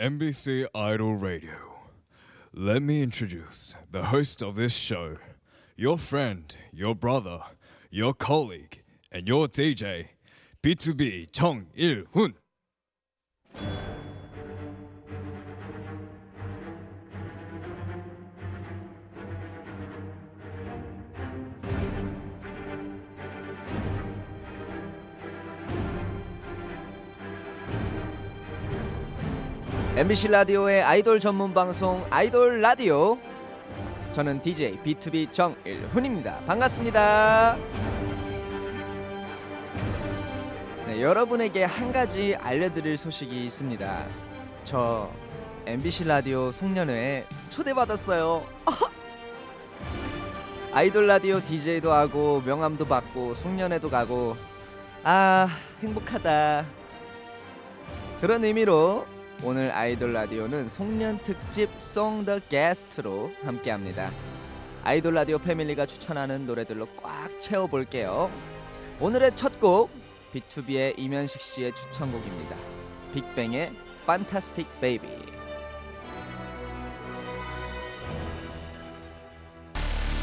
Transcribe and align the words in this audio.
NBC 0.00 0.66
Idol 0.74 1.14
Radio. 1.14 1.86
Let 2.52 2.82
me 2.82 3.00
introduce 3.00 3.76
the 3.90 4.06
host 4.06 4.42
of 4.42 4.56
this 4.56 4.74
show, 4.74 5.18
your 5.76 5.98
friend, 5.98 6.56
your 6.72 6.96
brother, 6.96 7.42
your 7.90 8.12
colleague, 8.12 8.82
and 9.12 9.28
your 9.28 9.46
DJ, 9.46 10.08
B2B 10.62 11.30
Chung 11.30 11.66
Il 11.76 12.04
Hun. 12.12 12.34
MBC 29.96 30.26
라디오의 30.26 30.82
아이돌 30.82 31.20
전문 31.20 31.54
방송 31.54 32.04
아이돌 32.10 32.60
라디오. 32.60 33.16
저는 34.10 34.42
DJ 34.42 34.80
B2B 34.82 35.32
정일훈입니다. 35.32 36.40
반갑습니다. 36.48 37.56
네, 40.88 41.00
여러분에게 41.00 41.62
한 41.62 41.92
가지 41.92 42.34
알려드릴 42.34 42.98
소식이 42.98 43.46
있습니다. 43.46 44.06
저 44.64 45.08
MBC 45.64 46.08
라디오 46.08 46.50
송년회에 46.50 47.26
초대받았어요. 47.50 48.44
아이돌 50.74 51.06
라디오 51.06 51.40
DJ도 51.40 51.92
하고 51.92 52.42
명함도 52.44 52.84
받고 52.84 53.34
송년회도 53.34 53.90
가고 53.90 54.34
아 55.04 55.46
행복하다. 55.84 56.64
그런 58.20 58.42
의미로 58.42 59.06
오늘 59.44 59.70
아이돌 59.72 60.12
라디오는 60.14 60.68
송년 60.68 61.18
특집 61.18 61.68
송 61.78 62.13
the 62.13 62.40
guest로 62.48 63.30
함께합니다. 63.44 64.10
아이돌 64.82 65.14
라디오 65.14 65.38
패밀리가 65.38 65.84
추천하는 65.86 66.46
노래들로 66.46 66.86
꽉 67.02 67.28
채워볼게요. 67.40 68.30
오늘의 69.00 69.36
첫 69.36 69.60
곡 69.60 69.90
BTOB의 70.32 70.98
임현식 70.98 71.40
씨의 71.40 71.74
추천곡입니다. 71.74 72.56
빅뱅의 73.12 73.72
Fantastic 74.06 74.80
Baby. 74.80 75.06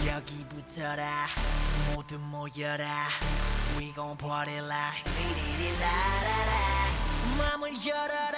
여기 0.08 0.46
붙어라 0.50 1.28
모두 1.94 2.18
모여라 2.20 3.08
We 3.78 3.94
gon' 3.94 4.18
party 4.18 4.58
like 4.58 5.04
맘을 7.38 7.74
열어라 7.86 8.31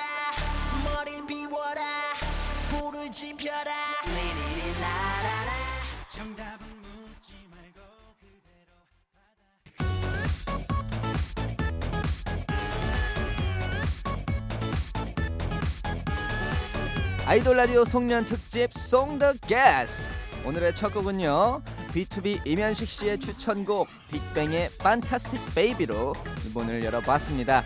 아이돌 17.25 17.55
라디오 17.55 17.85
송년 17.85 18.25
특집 18.25 18.73
송더 18.73 19.35
게스트. 19.47 20.09
오늘의 20.45 20.75
첫 20.75 20.93
곡은요. 20.93 21.61
B2B 21.93 22.45
이면식 22.45 22.89
씨의 22.89 23.17
추천곡 23.17 23.87
빅뱅의 24.11 24.71
판타스틱 24.77 25.39
베이비로 25.55 26.13
문을 26.53 26.83
열어봤습니다. 26.83 27.63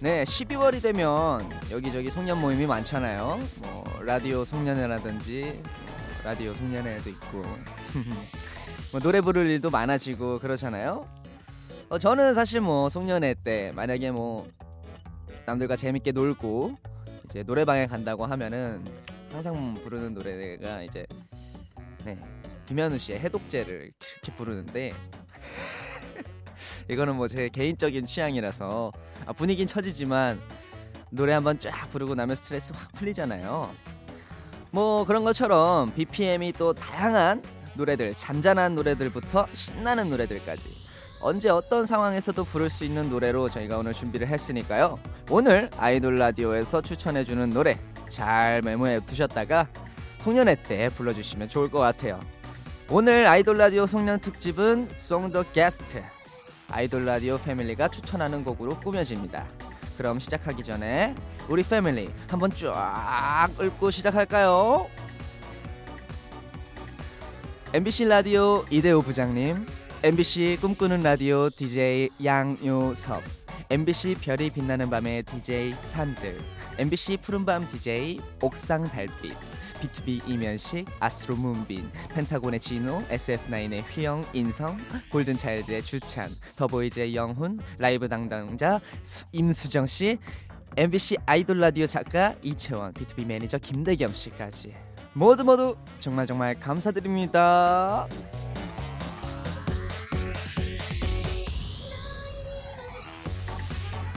네, 0.00 0.24
12월이 0.24 0.82
되면 0.82 1.48
여기저기 1.70 2.10
송년 2.10 2.40
모임이 2.40 2.66
많잖아요. 2.66 3.38
뭐 3.62 3.84
라디오 4.02 4.44
송년회라든지 4.44 5.60
뭐, 5.62 5.70
라디오 6.24 6.52
송년회도 6.52 7.10
있고 7.10 7.42
뭐 8.90 9.00
노래 9.00 9.20
부를 9.20 9.46
일도 9.46 9.70
많아지고 9.70 10.40
그러잖아요. 10.40 11.06
어, 11.90 11.98
저는 11.98 12.34
사실 12.34 12.60
뭐 12.60 12.88
송년회 12.88 13.36
때 13.44 13.70
만약에 13.76 14.10
뭐 14.10 14.48
남들과 15.46 15.76
재밌게 15.76 16.10
놀고 16.10 16.76
이제 17.30 17.42
노래방에 17.44 17.86
간다고 17.86 18.26
하면은 18.26 18.84
항상 19.32 19.74
부르는 19.74 20.14
노래가 20.14 20.82
이제 20.82 21.06
네 22.04 22.18
김현우 22.66 22.98
씨의 22.98 23.20
해독제를 23.20 23.92
이렇게 24.14 24.32
부르는데 24.36 24.92
이거는 26.90 27.16
뭐 27.16 27.28
제 27.28 27.48
개인적인 27.48 28.06
취향이라서 28.06 28.92
아, 29.26 29.32
분위긴 29.32 29.66
처지지만 29.66 30.40
노래 31.10 31.32
한번 31.32 31.58
쫙 31.58 31.88
부르고 31.90 32.14
나면 32.14 32.36
스트레스 32.36 32.72
확 32.74 32.92
풀리잖아요. 32.92 33.70
뭐 34.72 35.04
그런 35.04 35.24
것처럼 35.24 35.92
BPM이 35.94 36.52
또 36.52 36.72
다양한 36.72 37.42
노래들 37.74 38.14
잔잔한 38.14 38.74
노래들부터 38.74 39.46
신나는 39.52 40.10
노래들까지 40.10 40.62
언제 41.22 41.50
어떤 41.50 41.84
상황에서도 41.84 42.44
부를 42.44 42.70
수 42.70 42.84
있는 42.84 43.10
노래로 43.10 43.50
저희가 43.50 43.76
오늘 43.76 43.92
준비를 43.92 44.26
했으니까요. 44.28 44.98
오늘 45.28 45.68
아이돌 45.76 46.16
라디오에서 46.16 46.80
추천해주는 46.80 47.50
노래 47.50 47.78
잘 48.08 48.62
메모해 48.62 49.00
두셨다가 49.04 49.68
송년회 50.20 50.62
때 50.62 50.88
불러주시면 50.90 51.50
좋을 51.50 51.70
것 51.70 51.78
같아요. 51.78 52.20
오늘 52.88 53.26
아이돌 53.26 53.58
라디오 53.58 53.86
송년 53.86 54.20
특집은 54.20 54.88
송더 54.96 55.52
게스트 55.52 56.02
아이돌 56.70 57.04
라디오 57.04 57.36
패밀리가 57.36 57.88
추천하는 57.88 58.42
곡으로 58.42 58.80
꾸며집니다. 58.80 59.46
그럼 59.98 60.18
시작하기 60.18 60.64
전에 60.64 61.14
우리 61.48 61.62
패밀리 61.62 62.10
한번 62.28 62.50
쫙 62.50 63.48
읊고 63.60 63.90
시작할까요? 63.90 64.88
MBC 67.72 68.06
라디오 68.06 68.64
이대호 68.70 69.02
부장님, 69.02 69.66
MBC 70.02 70.58
꿈꾸는 70.62 71.02
라디오 71.02 71.50
DJ 71.50 72.08
양요섭, 72.24 73.22
MBC 73.68 74.16
별이 74.22 74.48
빛나는 74.50 74.88
밤의 74.88 75.24
DJ 75.24 75.74
산들, 75.74 76.38
MBC 76.78 77.18
푸른밤 77.18 77.68
DJ 77.68 78.18
옥상 78.40 78.84
달빛, 78.84 79.34
BTOB 79.82 80.26
임현식, 80.26 80.86
아스트로 81.00 81.36
문빈, 81.36 81.90
펜타곤의 82.14 82.60
진호, 82.60 83.02
SF9의 83.08 83.82
휘영, 83.94 84.24
인성, 84.32 84.78
골든차일드의 85.10 85.82
주찬, 85.82 86.30
더보이즈의 86.56 87.14
영훈, 87.14 87.60
라이브 87.78 88.08
담당자 88.08 88.80
수- 89.02 89.26
임수정 89.32 89.86
씨, 89.86 90.16
MBC 90.78 91.18
아이돌 91.26 91.60
라디오 91.60 91.86
작가 91.86 92.34
이채원, 92.42 92.94
BTOB 92.94 93.26
매니저 93.26 93.58
김대겸 93.58 94.14
씨까지 94.14 94.72
모두 95.12 95.44
모두 95.44 95.76
정말 95.98 96.26
정말 96.26 96.54
감사드립니다. 96.58 98.06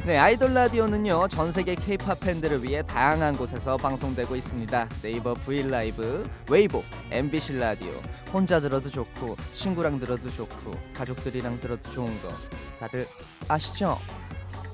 네, 0.05 0.17
아이돌 0.17 0.53
라디오는요 0.53 1.29
전 1.29 1.49
세계 1.53 1.75
K-팝 1.75 2.19
팬들을 2.19 2.61
위해 2.61 2.81
다양한 2.81 3.37
곳에서 3.37 3.77
방송되고 3.77 4.35
있습니다. 4.35 4.89
네이버 5.01 5.33
V 5.33 5.69
LIVE, 5.69 6.29
웨이보, 6.51 6.83
MBC 7.09 7.57
라디오. 7.57 7.93
혼자 8.33 8.59
들어도 8.59 8.89
좋고 8.89 9.37
친구랑 9.53 10.01
들어도 10.01 10.29
좋고 10.29 10.73
가족들이랑 10.93 11.61
들어도 11.61 11.89
좋은 11.91 12.07
거 12.21 12.27
다들 12.81 13.07
아시죠? 13.47 13.97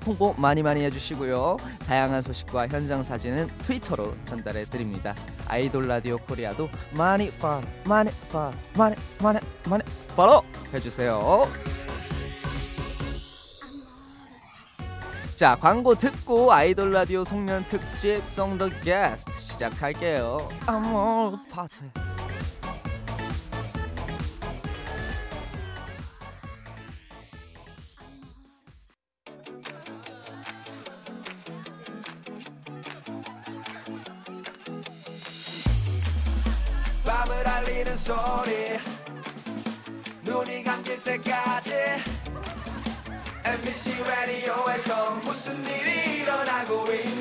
홍보 0.03 0.33
많이 0.35 0.63
많이 0.63 0.83
해주시고요. 0.85 1.57
다양한 1.85 2.23
소식과 2.23 2.67
현장 2.69 3.03
사진은 3.03 3.47
트위터로 3.67 4.15
전달해 4.25 4.65
드립니다. 4.65 5.13
아이돌 5.47 5.87
라디오 5.87 6.17
코리아도 6.17 6.69
많이 6.91 7.29
팔, 7.33 7.61
많이 7.85 8.09
팔, 8.31 8.51
많이 8.75 8.95
많이 9.21 9.39
많이 9.67 9.83
팔로 10.15 10.41
해주세요. 10.73 11.45
자 15.39 15.55
광고 15.55 15.95
듣고 15.95 16.51
아이돌 16.51 16.91
라디오 16.91 17.23
송년 17.23 17.65
특집 17.69 18.21
송 18.25 18.49
the 18.49 18.67
guest 18.83 19.31
시작할게요. 19.39 20.49
아모르 20.65 21.39
파티. 21.49 21.79
밤을 37.05 37.47
알리는 37.47 37.95
소리 37.95 38.77
눈이 40.21 40.63
감길 40.65 41.01
때까지 41.01 41.48
MBC 43.59 44.03
라디오에서 44.03 45.11
무슨 45.25 45.53
일이 45.65 46.21
일어나고 46.21 46.85
있니 46.93 47.18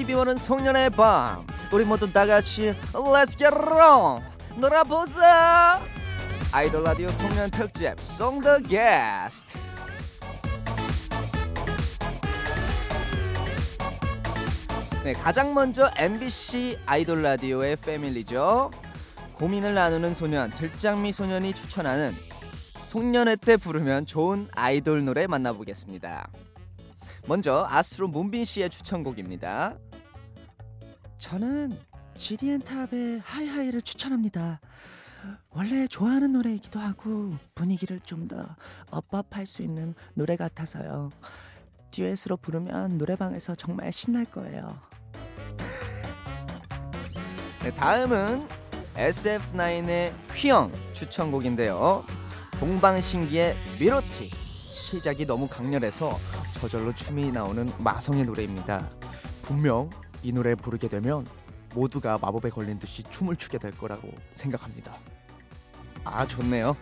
12월은 0.00 0.38
송년의 0.38 0.90
밤. 0.90 1.46
우리 1.72 1.84
모두 1.84 2.10
다같이 2.10 2.74
Let's 2.92 3.36
get 3.36 3.54
on 3.54 4.22
놀아보자. 4.56 5.80
아이돌 6.52 6.82
라디오 6.82 7.08
송년 7.08 7.50
특집 7.50 7.94
the 7.96 8.62
Guest. 8.66 9.58
네 15.04 15.12
가장 15.12 15.52
먼저 15.54 15.90
MBC 15.96 16.78
아이돌 16.86 17.22
라디오의 17.22 17.76
패밀리죠. 17.76 18.70
고민을 19.34 19.74
나누는 19.74 20.14
소년 20.14 20.50
들장미 20.50 21.12
소년이 21.12 21.54
추천하는 21.54 22.14
송년회 22.88 23.36
때 23.36 23.56
부르면 23.56 24.06
좋은 24.06 24.48
아이돌 24.54 25.04
노래 25.04 25.26
만나보겠습니다. 25.26 26.28
먼저 27.26 27.66
아스트로 27.70 28.08
문빈 28.08 28.44
씨의 28.44 28.70
추천곡입니다. 28.70 29.76
저는 31.20 31.78
GDN 32.16 32.62
탑의 32.62 33.20
하이하이를 33.22 33.82
추천합니다. 33.82 34.58
원래 35.50 35.86
좋아하는 35.86 36.32
노래이기도 36.32 36.80
하고 36.80 37.34
분위기를 37.54 38.00
좀 38.00 38.26
더 38.26 38.56
업업할 38.90 39.44
수 39.44 39.62
있는 39.62 39.94
노래 40.14 40.36
같아서요. 40.36 41.10
듀엣으로 41.90 42.36
부르면 42.38 42.96
노래방에서 42.96 43.54
정말 43.54 43.92
신날 43.92 44.24
거예요. 44.24 44.68
네, 47.62 47.70
다음은 47.74 48.46
SF9의 48.94 50.12
휘영 50.34 50.72
추천곡인데요. 50.94 52.04
동방신기의 52.58 53.56
미로티 53.78 54.30
시작이 54.30 55.26
너무 55.26 55.48
강렬해서 55.48 56.16
저절로 56.60 56.94
춤이 56.94 57.30
나오는 57.32 57.68
마성의 57.78 58.24
노래입니다. 58.24 58.88
분명 59.42 59.90
이 60.22 60.32
노래 60.32 60.54
부르게 60.54 60.88
되면 60.88 61.26
모두가 61.74 62.18
마법에 62.18 62.50
걸린 62.50 62.78
듯이 62.78 63.02
춤을 63.04 63.36
추게 63.36 63.58
될 63.58 63.76
거라고 63.76 64.10
생각합니다. 64.34 64.96
아 66.04 66.26
좋네요. 66.26 66.76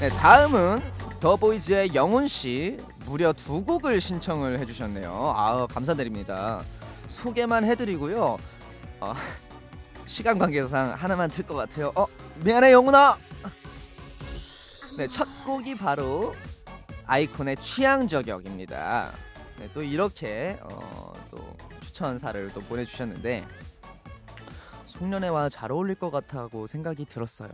네, 0.00 0.08
다음은 0.08 0.82
더보이즈의 1.20 1.94
영훈 1.94 2.28
씨 2.28 2.78
무려 3.06 3.32
두 3.32 3.64
곡을 3.64 4.00
신청을 4.00 4.58
해주셨네요. 4.58 5.34
아 5.36 5.66
감사드립니다. 5.66 6.62
소개만 7.08 7.64
해드리고요. 7.64 8.36
어, 9.00 9.14
시간 10.06 10.38
관계상 10.38 10.94
하나만 10.96 11.30
틀 11.30 11.46
것 11.46 11.54
같아요. 11.54 11.92
어 11.94 12.06
미안해 12.42 12.72
영훈아. 12.72 13.16
네, 14.98 15.06
첫 15.06 15.26
곡이 15.44 15.76
바로 15.76 16.34
아이콘의 17.06 17.56
취향 17.56 18.06
저격입니다. 18.06 19.12
네, 19.58 19.68
또 19.72 19.82
이렇게 19.82 20.58
어, 20.62 21.12
또 21.30 21.56
추천사를 21.80 22.52
또 22.52 22.60
보내주셨는데 22.62 23.46
송년회와 24.86 25.48
잘 25.48 25.72
어울릴 25.72 25.96
것 25.96 26.10
같다고 26.10 26.66
생각이 26.66 27.04
들었어요. 27.04 27.50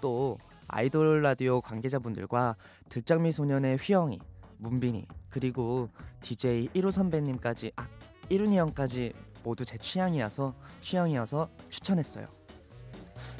또 0.00 0.38
아이돌 0.68 1.22
라디오 1.22 1.60
관계자분들과 1.60 2.56
들장미 2.88 3.32
소년의 3.32 3.78
휘영이, 3.78 4.18
문빈이 4.58 5.06
그리고 5.30 5.88
DJ 6.20 6.68
1호 6.74 6.90
선배님까지 6.90 7.72
아 7.76 7.88
1훈이 8.30 8.56
형까지 8.56 9.12
모두 9.42 9.64
제 9.64 9.78
취향이어서 9.78 10.54
취향이어서 10.82 11.48
추천했어요. 11.70 12.28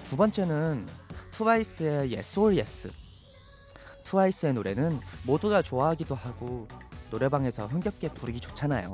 두 0.05 0.17
번째는 0.17 0.87
트와이스의 1.33 2.15
Yes 2.15 2.39
or 2.39 2.57
Yes. 2.57 2.91
트와이스의 4.05 4.55
노래는 4.55 4.99
모두가 5.27 5.61
좋아하기도 5.61 6.15
하고 6.15 6.67
노래방에서 7.11 7.67
흥겹게 7.67 8.09
부르기 8.11 8.41
좋잖아요. 8.41 8.93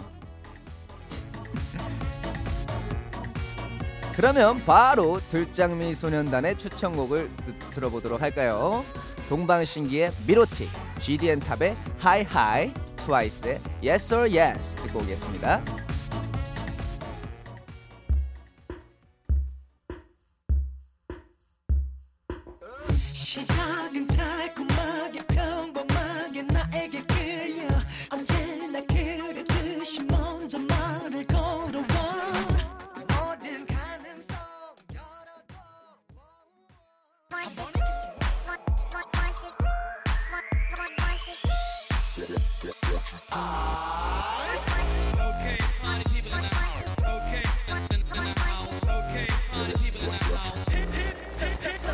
그러면 4.14 4.64
바로 4.64 5.20
들장미 5.30 5.94
소년단의 5.94 6.56
추천곡을 6.56 7.30
드- 7.44 7.58
들어보도록 7.70 8.22
할까요? 8.22 8.84
동방신기의 9.28 10.12
미로티, 10.26 10.68
GDN 11.00 11.40
탑의 11.40 11.74
하이하이, 11.98 12.72
트와이스의 12.96 13.60
Yes 13.84 14.14
or 14.14 14.38
Yes 14.38 14.76
듣고 14.76 15.00
오겠습니다. 15.00 15.62
시작은 23.12 24.06
달콤 24.08 24.63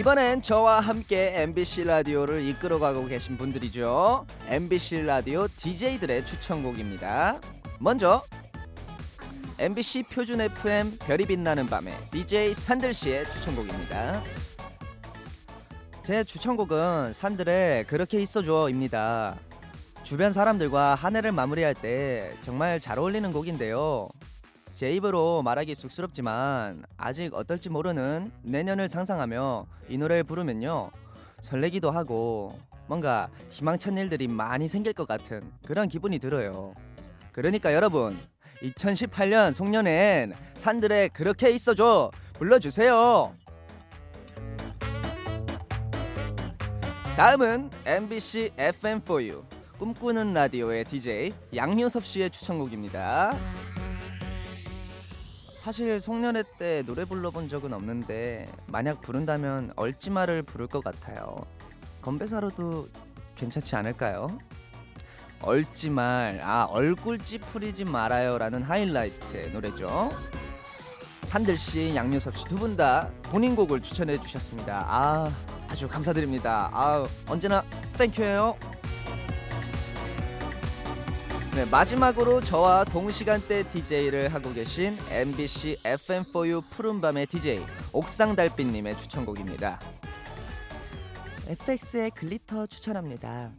이번엔 0.00 0.40
저와 0.40 0.80
함께 0.80 1.42
MBC 1.42 1.84
라디오를 1.84 2.40
이끌어가고 2.40 3.04
계신 3.04 3.36
분들이죠. 3.36 4.24
MBC 4.46 5.02
라디오 5.02 5.46
DJ들의 5.46 6.24
추천곡입니다. 6.24 7.38
먼저 7.78 8.24
MBC 9.58 10.04
표준 10.04 10.40
FM 10.40 10.96
별이 11.00 11.26
빛나는 11.26 11.66
밤에 11.66 11.94
DJ 12.12 12.54
산들 12.54 12.94
씨의 12.94 13.30
추천곡입니다. 13.30 14.22
제 16.02 16.24
추천곡은 16.24 17.12
산들의 17.12 17.84
그렇게 17.84 18.22
있어줘입니다. 18.22 19.36
주변 20.02 20.32
사람들과 20.32 20.94
한 20.94 21.14
해를 21.14 21.30
마무리할 21.30 21.74
때 21.74 22.32
정말 22.40 22.80
잘 22.80 22.98
어울리는 22.98 23.30
곡인데요. 23.34 24.08
제 24.80 24.90
입으로 24.92 25.42
말하기 25.42 25.74
쑥스럽지만 25.74 26.86
아직 26.96 27.34
어떨지 27.34 27.68
모르는 27.68 28.32
내년을 28.40 28.88
상상하며 28.88 29.66
이 29.90 29.98
노래를 29.98 30.24
부르면요 30.24 30.90
설레기도 31.42 31.90
하고 31.90 32.58
뭔가 32.86 33.28
희망찬 33.50 33.98
일들이 33.98 34.26
많이 34.26 34.68
생길 34.68 34.94
것 34.94 35.06
같은 35.06 35.52
그런 35.66 35.86
기분이 35.86 36.18
들어요. 36.18 36.72
그러니까 37.32 37.74
여러분 37.74 38.18
2018년 38.62 39.52
송년회엔 39.52 40.32
산들의 40.54 41.10
그렇게 41.10 41.50
있어줘 41.50 42.10
불러주세요. 42.32 43.34
다음은 47.18 47.68
MBC 47.84 48.52
FM4U 48.56 49.44
꿈꾸는 49.76 50.32
라디오의 50.32 50.84
DJ 50.84 51.32
양효섭 51.54 52.02
씨의 52.02 52.30
추천곡입니다. 52.30 53.36
사실 55.64 56.00
송년회 56.00 56.42
때 56.58 56.82
노래 56.86 57.04
불러본 57.04 57.50
적은 57.50 57.74
없는데 57.74 58.48
만약 58.66 59.02
부른다면 59.02 59.74
얼지마를 59.76 60.42
부를 60.42 60.66
것 60.66 60.82
같아요. 60.82 61.36
건배사로도 62.00 62.88
괜찮지 63.36 63.76
않을까요? 63.76 64.38
얼지말 65.42 66.40
아 66.42 66.64
얼굴 66.64 67.18
찌푸리지 67.18 67.84
말아요라는 67.84 68.62
하이라이트의 68.62 69.50
노래죠. 69.52 70.08
산들 71.24 71.58
씨, 71.58 71.94
양효섭 71.94 72.38
씨 72.38 72.44
두 72.46 72.58
분 72.58 72.74
다 72.74 73.10
본인 73.24 73.54
곡을 73.54 73.82
추천해 73.82 74.16
주셨습니다. 74.18 74.86
아 74.88 75.30
아주 75.68 75.86
감사드립니다. 75.88 76.70
아 76.72 77.06
언제나 77.28 77.62
땡큐예요. 77.98 78.56
네, 81.54 81.64
마지막으로 81.64 82.40
저와 82.40 82.84
동시간대 82.84 83.64
DJ를 83.70 84.32
하고 84.32 84.52
계신 84.52 84.96
MBC 85.10 85.80
FM4U 85.82 86.62
푸른밤의 86.70 87.26
DJ 87.26 87.64
옥상달빛님의 87.92 88.96
추천곡입니다. 88.96 89.80
FX의 91.48 92.12
글리터 92.12 92.68
추천합니다. 92.68 93.50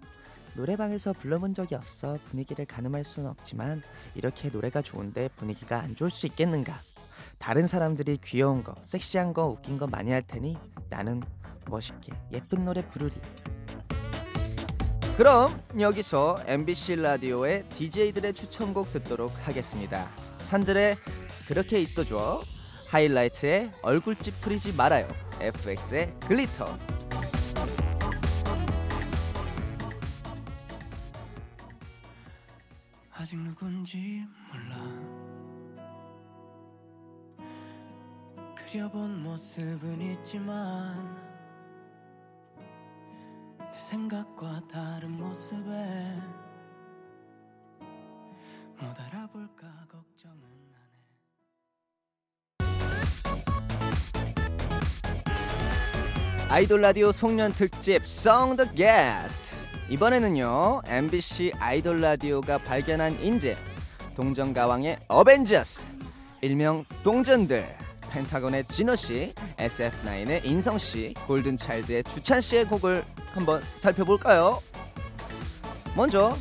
노래방에서 0.54 1.12
불러본 1.12 1.54
적이 1.54 1.76
없어 1.76 2.18
분위기를 2.26 2.66
가늠할 2.66 3.04
수는 3.04 3.30
없지만 3.30 3.84
이렇게 4.16 4.48
노래가 4.48 4.82
좋은데 4.82 5.28
분위기가 5.36 5.82
안 5.82 5.94
좋을 5.94 6.10
수 6.10 6.26
있겠는가? 6.28 6.80
다른 7.40 7.68
사람들이 7.68 8.20
귀여운 8.24 8.64
거, 8.64 8.74
섹시한 8.84 9.34
거, 9.34 9.48
웃긴 9.48 9.78
거 9.78 9.86
많이 9.86 10.12
할 10.12 10.22
테니 10.26 10.58
나는 10.90 11.22
멋있게 11.68 12.14
예쁜 12.32 12.64
노래 12.64 12.88
부르리. 12.88 13.14
그럼 15.18 15.62
여기서 15.80 16.38
MBC 16.48 16.96
라디오의 16.96 17.68
DJ들의 17.70 18.34
추천곡 18.34 18.92
듣도록 18.92 19.32
하겠습니다. 19.48 20.10
산들의 20.40 20.96
그렇게 21.48 21.80
있어줘, 21.80 22.42
하이라이트의 22.90 23.70
얼굴 23.84 24.16
찌푸리지 24.16 24.74
말아요, 24.74 25.08
FX의 25.40 26.14
글리터. 26.22 26.78
아직 33.14 33.38
누군지 33.38 34.26
몰라 34.52 34.76
그려본 38.56 39.22
모습은 39.22 40.02
있지만 40.02 41.16
내 41.16 41.31
생각과 43.92 44.62
다른 44.72 45.12
모습에 45.12 45.70
못 48.80 49.00
알아볼까 49.02 49.68
걱정은 49.90 50.40
아이돌 56.48 56.80
라디오 56.80 57.12
송년 57.12 57.52
특집 57.52 58.04
Song 58.04 58.56
the 58.56 58.72
이번에는요 59.90 60.84
MBC 60.86 61.52
아이돌 61.60 62.00
라디오가 62.00 62.60
발견한 62.60 63.22
인재 63.22 63.58
동정가왕의 64.16 65.00
어벤져스 65.10 65.86
일명 66.40 66.86
동전들 67.04 67.81
펜타곤의 68.12 68.66
진호 68.66 68.96
씨 68.96 69.34
SF9의 69.58 70.46
인성 70.46 70.78
씨 70.78 71.14
골든차일드의 71.28 72.04
주찬 72.04 72.42
씨의 72.42 72.66
곡을 72.66 73.06
한번 73.28 73.62
살펴볼까요? 73.78 74.62
먼저 75.96 76.36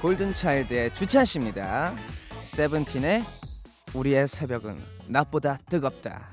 골든차일드의 0.00 0.94
주찬 0.94 1.24
씨입니다 1.26 1.94
세븐틴의 2.42 3.22
우리의 3.94 4.26
새벽은 4.28 4.80
낮보다 5.08 5.58
뜨겁다 5.68 6.28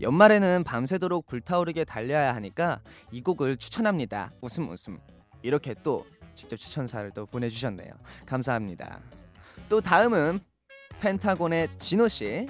연말에는 0.00 0.64
밤새도록 0.64 1.26
불타오르게 1.26 1.84
달려야 1.84 2.34
하니까 2.36 2.80
이 3.10 3.20
곡을 3.20 3.56
추천합니다. 3.56 4.30
웃음 4.40 4.70
웃음. 4.70 4.96
이렇게 5.42 5.74
또 5.82 6.06
직접 6.36 6.56
추천사를 6.56 7.10
또 7.10 7.26
보내주셨네요. 7.26 7.90
감사합니다. 8.24 9.00
또 9.68 9.80
다음은 9.80 10.38
펜타곤의 11.00 11.68
진호 11.78 12.06
씨. 12.06 12.46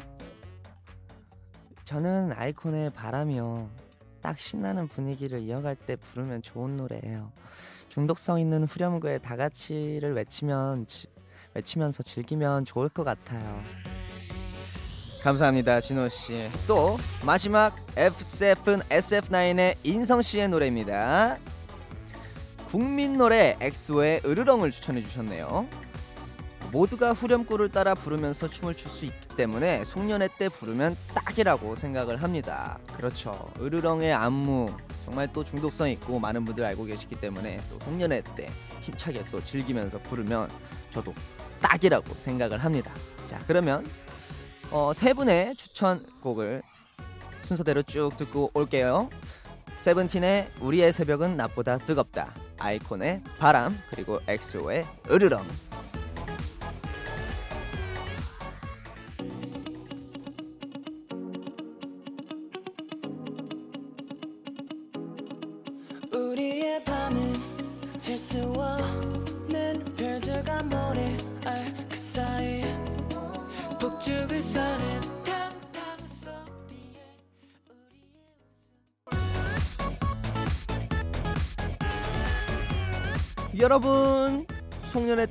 저는 1.92 2.32
아이콘의 2.36 2.90
바람이요. 2.90 3.70
딱 4.20 4.38
신나는 4.38 4.88
분위기를 4.88 5.40
이어갈 5.40 5.74
때 5.74 5.96
부르면 5.96 6.42
좋은 6.42 6.76
노래예요. 6.76 7.32
중독성 7.88 8.40
있는 8.40 8.64
후렴구의 8.64 9.22
다 9.22 9.36
같이를 9.36 10.12
외치면 10.14 10.86
지- 10.86 11.06
외치면서 11.54 12.02
즐기면 12.02 12.66
좋을 12.66 12.90
것 12.90 13.04
같아요. 13.04 13.62
감사합니다, 15.22 15.80
진호 15.80 16.10
씨. 16.10 16.50
또 16.66 16.98
마지막 17.24 17.74
F7 17.94 18.82
SF9의 18.90 19.76
인성 19.82 20.20
씨의 20.20 20.48
노래입니다. 20.50 21.38
국민 22.66 23.16
노래 23.16 23.56
엑소의 23.62 24.20
으르렁을 24.26 24.70
추천해 24.70 25.00
주셨네요. 25.00 25.66
모두가 26.70 27.14
후렴구를 27.14 27.70
따라 27.70 27.94
부르면서 27.94 28.46
춤을 28.46 28.74
출 28.76 28.90
수 28.90 29.06
있기 29.06 29.27
때문에 29.38 29.84
송년회 29.84 30.30
때 30.36 30.48
부르면 30.48 30.96
딱이라고 31.14 31.76
생각을 31.76 32.22
합니다. 32.24 32.76
그렇죠. 32.96 33.50
으르렁의 33.60 34.12
안무 34.12 34.74
정말 35.04 35.32
또 35.32 35.44
중독성 35.44 35.88
있고 35.90 36.18
많은 36.18 36.44
분들 36.44 36.64
알고 36.64 36.84
계시기 36.84 37.14
때문에 37.14 37.60
또 37.70 37.78
송년회 37.84 38.22
때 38.34 38.50
힘차게 38.82 39.24
또 39.30 39.42
즐기면서 39.42 40.00
부르면 40.00 40.50
저도 40.90 41.14
딱이라고 41.62 42.14
생각을 42.14 42.58
합니다. 42.58 42.92
자, 43.28 43.40
그러면 43.46 43.86
어, 44.72 44.92
세 44.92 45.12
분의 45.12 45.54
추천곡을 45.54 46.60
순서대로 47.44 47.82
쭉 47.84 48.10
듣고 48.18 48.50
올게요. 48.54 49.08
세븐틴의 49.80 50.50
우리의 50.60 50.92
새벽은 50.92 51.36
낮보다 51.36 51.78
뜨겁다. 51.78 52.34
아이콘의 52.58 53.22
바람 53.38 53.78
그리고 53.90 54.20
엑소의 54.26 54.84
으르렁. 55.08 55.67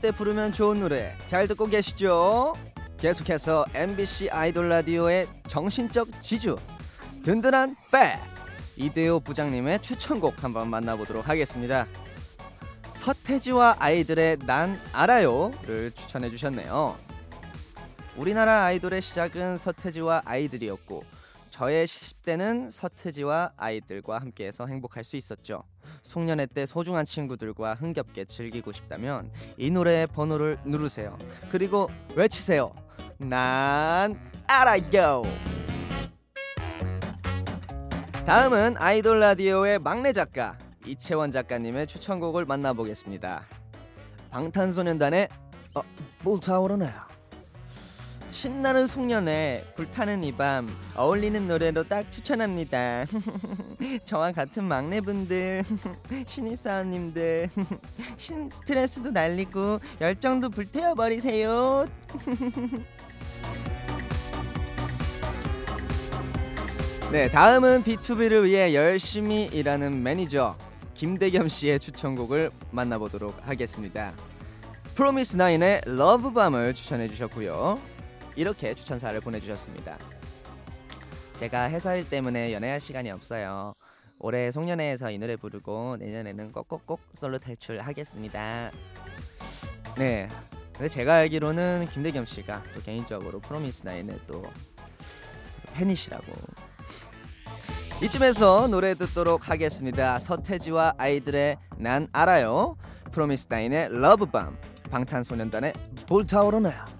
때 0.01 0.11
부르면 0.11 0.51
좋은 0.51 0.79
노래 0.79 1.15
잘 1.27 1.47
듣고 1.47 1.67
계시죠? 1.67 2.53
계속해서 2.97 3.65
MBC 3.73 4.29
아이돌 4.29 4.69
라디오의 4.69 5.27
정신적 5.47 6.21
지주 6.21 6.57
든든한 7.23 7.75
백 7.91 8.19
이대호 8.75 9.19
부장님의 9.21 9.81
추천곡 9.81 10.43
한번 10.43 10.69
만나보도록 10.69 11.27
하겠습니다. 11.27 11.87
서태지와 12.93 13.77
아이들의 13.79 14.39
난 14.45 14.79
알아요를 14.93 15.91
추천해 15.91 16.29
주셨네요. 16.29 16.95
우리나라 18.15 18.65
아이돌의 18.65 19.01
시작은 19.01 19.57
서태지와 19.57 20.23
아이들이었고 20.25 21.03
저의 21.49 21.87
10대는 21.87 22.69
서태지와 22.69 23.53
아이들과 23.57 24.19
함께해서 24.19 24.67
행복할 24.67 25.03
수 25.03 25.15
있었죠. 25.17 25.63
송년회 26.03 26.47
때 26.47 26.65
소중한 26.65 27.05
친구들과 27.05 27.75
흥겹게 27.75 28.25
즐기고 28.25 28.71
싶다면 28.71 29.31
이 29.57 29.69
노래의 29.69 30.07
번호를 30.07 30.59
누르세요. 30.65 31.17
그리고 31.51 31.89
외치세요. 32.15 32.73
난 33.17 34.19
알아요. 34.47 35.23
다음은 38.25 38.75
아이돌 38.77 39.19
라디오의 39.19 39.79
막내 39.79 40.11
작가 40.11 40.57
이채원 40.85 41.31
작가님의 41.31 41.87
추천곡을 41.87 42.45
만나보겠습니다. 42.45 43.43
방탄소년단의 44.29 45.29
어, 45.75 45.81
불타오르네요. 46.19 47.16
신나는 48.37 48.85
송년회 48.85 49.73
불타는 49.75 50.23
이 50.23 50.31
밤 50.31 50.69
어울리는 50.95 51.47
노래로 51.47 51.85
딱 51.85 52.11
추천합니다. 52.11 53.05
저와 54.05 54.31
같은 54.31 54.63
막내분들 54.65 55.63
신입사원님들 56.27 57.49
신 58.17 58.47
스트레스도 58.47 59.09
날리고 59.09 59.79
열정도 59.99 60.49
불태워 60.51 60.93
버리세요. 60.93 61.87
네, 67.11 67.31
다음은 67.31 67.83
B2B를 67.85 68.43
위해 68.43 68.75
열심히 68.75 69.45
일하는 69.45 70.03
매니저 70.03 70.55
김대겸 70.93 71.47
씨의 71.47 71.79
추천곡을 71.79 72.51
만나보도록 72.69 73.35
하겠습니다. 73.41 74.13
프로미스 74.93 75.37
나인의 75.37 75.81
러브밤을 75.85 76.75
추천해 76.75 77.07
주셨고요. 77.07 77.96
이렇게 78.37 78.75
추천사를 78.75 79.19
보내주셨습니다. 79.19 79.97
제가 81.39 81.69
회사 81.71 81.95
일 81.95 82.07
때문에 82.07 82.53
연애할 82.53 82.79
시간이 82.79 83.09
없어요. 83.09 83.73
올해 84.19 84.51
송년회에서 84.51 85.11
이 85.11 85.17
노래 85.17 85.35
부르고 85.35 85.97
내년에는 85.99 86.51
꼭꼭꼭 86.51 87.01
솔로 87.13 87.39
탈출하겠습니다. 87.39 88.71
네. 89.97 90.29
근데 90.73 90.89
제가 90.89 91.15
알기로는 91.15 91.87
김대겸 91.91 92.25
씨가 92.25 92.61
또 92.75 92.81
개인적으로 92.81 93.39
프로미스 93.39 93.83
나인의 93.83 94.19
또 94.27 94.43
팬이시라고. 95.73 96.25
이쯤에서 98.03 98.67
노래 98.67 98.93
듣도록 98.93 99.49
하겠습니다. 99.49 100.19
서태지와 100.19 100.93
아이들의 100.97 101.57
난 101.77 102.07
알아요. 102.11 102.77
프로미스 103.11 103.47
나인의 103.49 103.89
러브밤. 103.99 104.55
방탄소년단의 104.91 105.73
불타오르네 106.07 106.96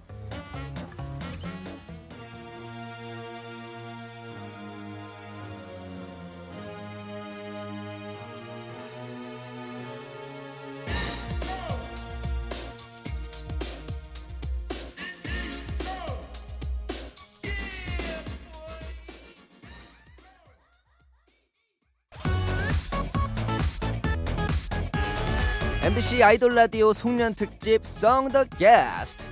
아이돌 26.24 26.56
라디오 26.56 26.94
송년 26.94 27.36
특집 27.36 27.84
the 27.84 28.46
Guest 28.58 29.24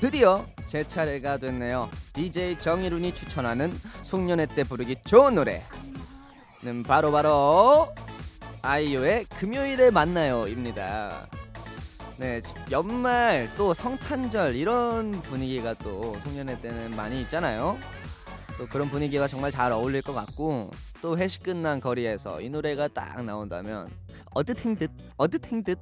드디어 0.00 0.44
제 0.66 0.82
차례가 0.86 1.36
됐네요. 1.38 1.90
DJ 2.12 2.58
정일훈이 2.58 3.12
추천하는 3.14 3.78
송년회 4.02 4.46
때 4.46 4.64
부르기 4.64 4.96
좋은 5.04 5.34
노래는 5.34 6.82
바로 6.86 7.10
바로 7.12 7.92
아이유의 8.62 9.26
금요일에 9.26 9.90
만나요입니다. 9.90 11.26
네, 12.16 12.40
지- 12.40 12.54
연말 12.70 13.50
또 13.56 13.74
성탄절 13.74 14.54
이런 14.54 15.12
분위기가 15.12 15.74
또 15.74 16.16
송년회 16.24 16.60
때는 16.60 16.96
많이 16.96 17.20
있잖아요. 17.22 17.78
또 18.58 18.66
그런 18.68 18.88
분위기가 18.88 19.26
정말 19.26 19.50
잘 19.50 19.72
어울릴 19.72 20.02
것 20.02 20.12
같고 20.14 20.70
또 21.02 21.18
회식 21.18 21.42
끝난 21.42 21.80
거리에서 21.80 22.40
이 22.40 22.48
노래가 22.48 22.88
딱 22.88 23.22
나온다면 23.24 23.90
어듯 24.34 24.64
행 24.64 24.76
듯 24.76 24.90
어듯 25.16 25.50
행 25.52 25.62
듯. 25.62 25.78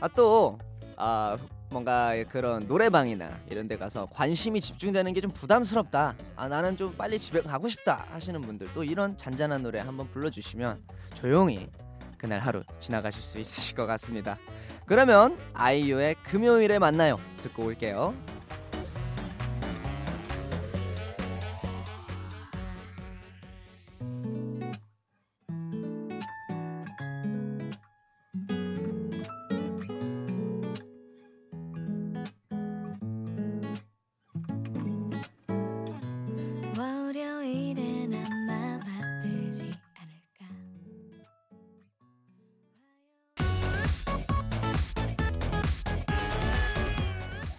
아 0.00 0.08
또 0.08 0.58
아, 0.96 1.36
뭔가 1.70 2.12
그런 2.28 2.66
노래방이나 2.68 3.30
이런 3.50 3.66
데 3.66 3.76
가서 3.76 4.06
관심이 4.12 4.60
집중되는 4.60 5.12
게 5.12 5.20
좀 5.20 5.32
부담스럽다. 5.32 6.14
아 6.36 6.48
나는 6.48 6.76
좀 6.76 6.92
빨리 6.96 7.18
집에 7.18 7.40
가고 7.40 7.66
싶다 7.68 8.06
하시는 8.10 8.40
분들 8.40 8.68
또 8.74 8.84
이런 8.84 9.16
잔잔한 9.16 9.62
노래 9.62 9.80
한번 9.80 10.08
불러주시면 10.10 10.82
조용히 11.16 11.68
그날 12.18 12.40
하루 12.40 12.62
지나가실 12.78 13.20
수 13.22 13.40
있으실 13.40 13.74
것 13.76 13.86
같습니다. 13.86 14.38
그러면 14.86 15.36
아이유의 15.54 16.16
금요일에 16.22 16.78
만나요 16.78 17.18
듣고 17.38 17.64
올게요. 17.64 18.14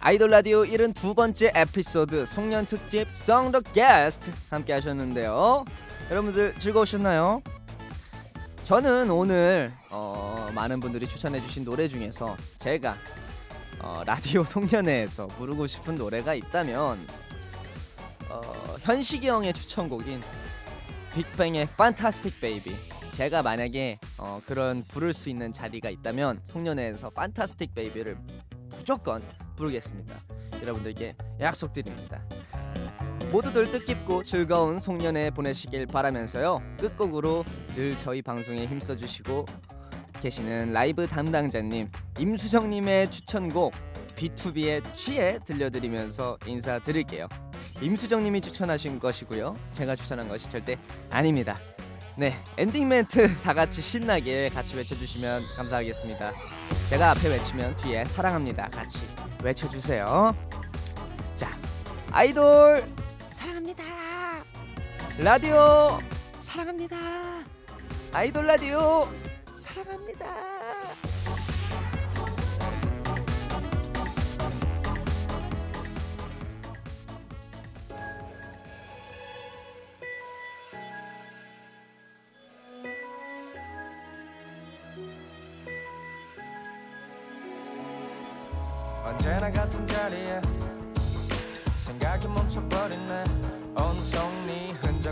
아이돌 0.06 0.30
라디오 0.30 0.62
72번째 0.62 1.50
에피소드 1.52 2.26
송년 2.26 2.66
특집 2.66 3.08
the 3.10 3.60
Guest 3.74 4.30
함께 4.50 4.72
하셨는데요. 4.74 5.64
여러분들 6.08 6.54
즐거우셨나요? 6.60 7.42
저는 8.62 9.10
오늘 9.10 9.72
어, 9.90 10.48
많은 10.54 10.78
분들이 10.78 11.08
추천해 11.08 11.40
주신 11.40 11.64
노래 11.64 11.88
중에서 11.88 12.36
제가 12.60 12.96
어, 13.80 14.04
라디오 14.06 14.44
송년회에서 14.46 15.26
부르고 15.26 15.66
싶은 15.66 15.96
노래가 15.96 16.34
있다면 16.34 17.04
어, 18.28 18.40
현식이 18.82 19.26
형의 19.26 19.52
추천곡인 19.54 20.22
빅뱅의 21.14 21.62
Fantastic 21.72 22.40
Baby 22.40 22.78
제가 23.16 23.42
만약에 23.42 23.96
어, 24.18 24.40
그런 24.46 24.84
부를 24.86 25.12
수 25.12 25.30
있는 25.30 25.52
자리가 25.52 25.90
있다면 25.90 26.42
송년회에서 26.44 27.10
Fantastic 27.12 27.74
Baby를 27.74 28.16
무조건 28.70 29.20
부르겠습니다. 29.56 30.14
여러분들께 30.60 31.16
약속드립니다. 31.40 32.22
모두들 33.32 33.70
뜻깊고 33.72 34.22
즐거운 34.22 34.78
송년회 34.78 35.30
보내시길 35.30 35.86
바라면서요. 35.86 36.62
끝곡으로 36.78 37.44
늘 37.74 37.98
저희 37.98 38.22
방송에 38.22 38.66
힘써주시고 38.66 39.44
계시는 40.22 40.72
라이브 40.72 41.06
담당자님 41.06 41.90
임수정님의 42.18 43.10
추천곡 43.10 43.74
B2B의 44.16 44.82
취해 44.94 45.38
들려드리면서 45.44 46.38
인사드릴게요. 46.46 47.28
임수정님이 47.80 48.40
추천하신 48.40 48.98
것이고요. 48.98 49.54
제가 49.72 49.96
추천한 49.96 50.28
것이 50.28 50.48
절대 50.50 50.78
아닙니다. 51.10 51.56
네 52.16 52.34
엔딩 52.56 52.88
멘트 52.88 53.36
다 53.42 53.52
같이 53.52 53.82
신나게 53.82 54.48
같이 54.48 54.76
외쳐주시면 54.76 55.42
감사하겠습니다. 55.56 56.30
제가 56.88 57.10
앞에 57.10 57.28
외치면 57.28 57.76
뒤에 57.76 58.06
사랑합니다. 58.06 58.68
같이 58.68 59.00
외쳐주세요. 59.42 60.34
자 61.36 61.48
아이돌 62.12 62.84
사랑합니다. 63.28 63.84
라디오 65.18 65.98
사랑합니다. 66.38 66.96
아이돌 68.12 68.46
라디오 68.46 69.08
사랑합니다. 69.56 70.55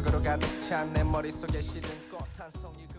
흔적으로 0.04 0.22
가득 0.22 0.46
찬 0.60 0.92
내 0.92 1.02
머릿속에 1.02 1.62
시든 1.62 1.88
꽃한 2.10 2.50
송이 2.50 2.86
그 2.88 2.93